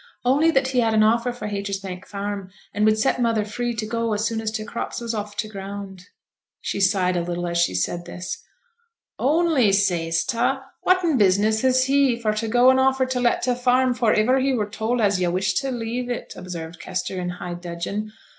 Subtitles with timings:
[0.25, 3.85] 'Only that he had an offer for Haytersbank Farm, and would set mother free to
[3.85, 6.05] go as soon as t' crops was off t' ground.'
[6.59, 8.41] She sighed a little as she said this.
[9.19, 10.65] "'Only!" sayst ta?
[10.81, 14.39] Whatten business has he for to go an' offer to let t' farm afore iver
[14.39, 18.11] he were told as yo' wished to leave it?' observed Kester, in high dudgeon.